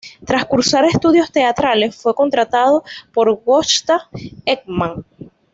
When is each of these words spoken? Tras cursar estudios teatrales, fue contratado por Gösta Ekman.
Tras 0.25 0.45
cursar 0.47 0.83
estudios 0.85 1.31
teatrales, 1.31 1.95
fue 1.95 2.15
contratado 2.15 2.83
por 3.13 3.39
Gösta 3.45 4.09
Ekman. 4.47 5.05